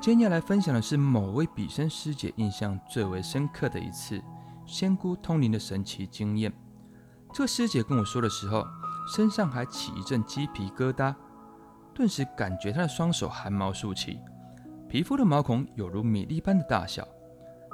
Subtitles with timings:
[0.00, 4.18] 今天要来分享的是某位比生师姐印象最为深刻的一次
[4.64, 6.50] 仙姑通灵的神奇经验。
[7.34, 8.66] 这个师姐跟我说的时候，
[9.14, 11.14] 身上还起一阵鸡皮疙瘩，
[11.92, 14.18] 顿时感觉她的双手汗毛竖起，
[14.88, 17.06] 皮肤的毛孔有如米粒般的大小。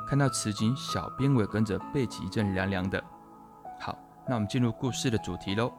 [0.08, 3.00] 看到此景，小编我也跟着背起一阵凉凉的。
[3.78, 3.96] 好，
[4.26, 5.72] 那我们进入故事的主题喽。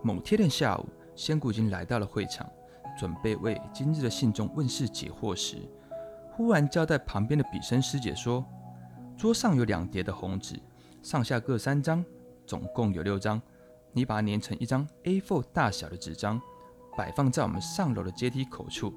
[0.00, 2.48] 某天的下午，仙姑已经来到了会场。
[2.96, 5.56] 准备为今日的信众问事解惑时，
[6.32, 8.44] 忽然交代旁边的比生师姐说
[9.16, 10.60] ：“桌上有两叠的红纸，
[11.02, 12.04] 上下各三张，
[12.46, 13.40] 总共有六张。
[13.92, 16.40] 你把它粘成一张 A4 大小的纸张，
[16.96, 18.92] 摆放在我们上楼的阶梯口处。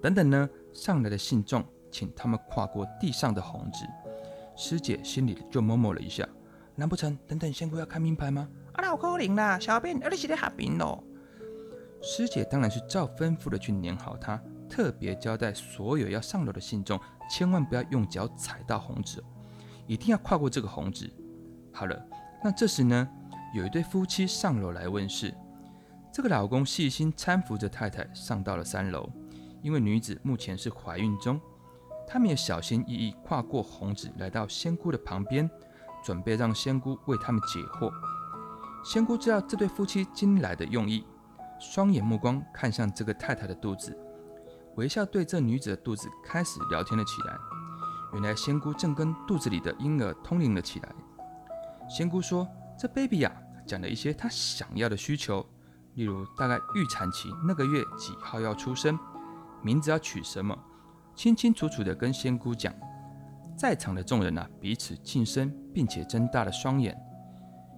[0.00, 3.84] 等等呢，上来的信众，请他们跨过地上的红纸。”
[4.56, 6.26] 师姐心里就摸摸了一下
[6.76, 11.02] ：“难不成等等仙姑要看名牌吗？”“啊，老可怜啦，小编，你是在下边咯。”
[12.02, 14.38] 师姐当然是照吩咐的去粘好它，
[14.68, 19.22] 特别交代所有要上楼的信众，千万不要用脚踩到红纸，
[19.86, 21.12] 一定要跨过这个红纸。
[21.72, 22.04] 好了，
[22.42, 23.08] 那这时呢，
[23.54, 25.32] 有一对夫妻上楼来问事，
[26.12, 29.08] 这个老公细心搀扶着太太上到了三楼，
[29.62, 31.40] 因为女子目前是怀孕中，
[32.04, 35.48] 他们也小心翼翼跨过红纸，来到仙姑的旁边，
[36.04, 37.92] 准备让仙姑为他们解惑。
[38.84, 41.04] 仙姑知道这对夫妻今来的用意。
[41.62, 43.96] 双眼目光看向这个太太的肚子，
[44.74, 47.38] 微笑对这女子的肚子开始聊天了起来。
[48.14, 50.92] 原来仙姑正跟肚子里的婴儿通灵了起来。
[51.88, 52.46] 仙姑说
[52.76, 53.32] ：“这 baby 呀，
[53.64, 55.46] 讲了一些她想要的需求，
[55.94, 58.98] 例如大概预产期那个月几号要出生，
[59.62, 60.58] 名字要取什么，
[61.14, 62.74] 清清楚楚的跟仙姑讲。
[63.56, 67.00] 在场的众人呐，彼此近身，并且睁大了双眼。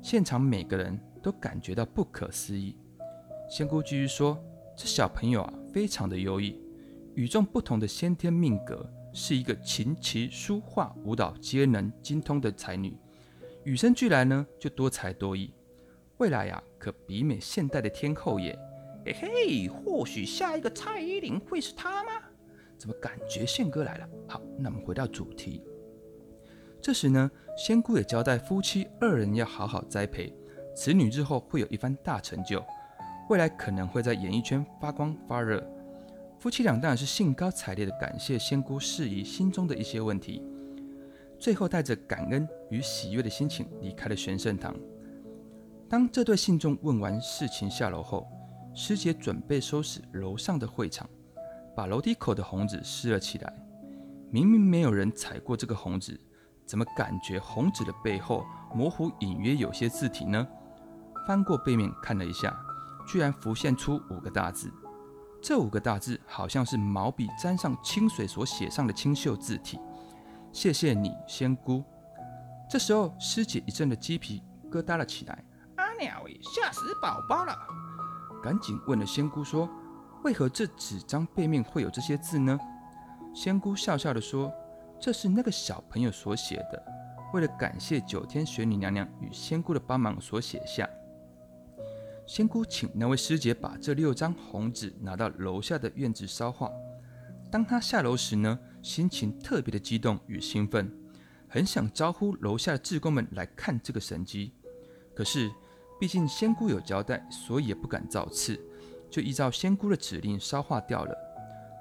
[0.03, 2.79] 现场每个人都感觉到不可思议。”
[3.49, 4.43] 仙姑继续说
[4.75, 6.59] ：“这小朋友啊，非常的优异，
[7.15, 12.97] 与众不同的先天命格，是一个琴棋书画舞蹈皆能精通的才女。
[13.63, 15.53] 与生俱来呢，就多才多艺，
[16.17, 18.59] 未来呀，可媲美现代的天后耶！
[19.05, 22.11] 嘿嘿，或许下一个蔡依林会是她吗？
[22.79, 24.09] 怎么感觉宪哥来了？
[24.27, 25.63] 好，那我们回到主题。
[26.81, 30.35] 这时呢，仙姑也交代夫妻二人要好好栽培，
[30.75, 32.65] 此女日后会有一番大成就。”
[33.29, 35.67] 未来可能会在演艺圈发光发热，
[36.39, 40.43] 夫妻俩当然是兴高采烈的感谢仙姑释疑心中的一些问题，
[41.39, 44.75] 最后带着感恩与喜悦的心情离开了玄圣堂。
[45.89, 48.27] 当这对信众问完事情下楼后，
[48.75, 51.09] 师姐准备收拾楼上的会场，
[51.75, 53.53] 把楼梯口的红纸撕了起来。
[54.31, 56.21] 明明没有人踩过这个红纸，
[56.67, 60.47] 怎么感觉红纸的背后模糊隐约有些字体呢？
[61.27, 62.55] 翻过背面看了一下。
[63.07, 64.73] 居然浮现出五个大字，
[65.43, 69.79] 这五个大字好像是毛笔沾上清水所写上的清秀字体。
[70.53, 71.83] 谢谢你，仙姑。
[72.71, 75.45] 这时候，师姐一阵的鸡皮疙瘩了起来。
[75.77, 77.55] 阿鸟，吓死宝宝了！
[78.43, 79.69] 赶紧问了仙姑说
[80.25, 82.59] ：“为何这纸张背面会有这些字呢？”
[83.35, 84.53] 仙姑笑笑的说
[85.01, 86.83] ：“这是那个小朋友所写的，
[87.35, 90.89] 为了感谢九天玄女娘娘与仙姑的帮忙所写下。”
[92.27, 96.71] 仙姑请那位师姐把这六张红纸拿到楼下的院子烧化。
[97.51, 100.91] 当她下楼时呢，心情特别的激动与兴奋，
[101.49, 104.55] 很想招呼楼下的志工们来看这个神迹。
[105.15, 105.53] 可是，
[106.01, 108.59] 毕竟仙姑有交代，所以也不敢造次，
[109.11, 111.15] 就依照仙姑的指令烧化掉了。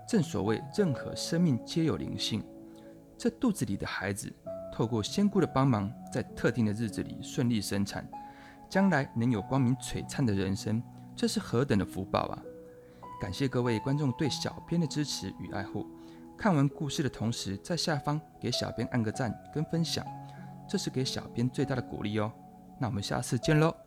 [0.08, 2.44] 正所谓，任何生命皆有灵性。
[3.18, 4.32] 这肚子里的孩子，
[4.74, 8.06] 透过仙姑的帮忙，在特定的日子里顺利生产。
[8.74, 10.82] 将来能有光明璀璨的人生，
[11.16, 12.42] 这是何等的福报啊！
[13.22, 15.86] 感谢各位观众对小编的支持与爱护。
[16.36, 20.04] 看完故事的同时，在下方给小编按个赞跟分享，
[20.68, 22.34] 这是给小编最大的鼓励哦。
[22.80, 23.83] 那我们下次见喽！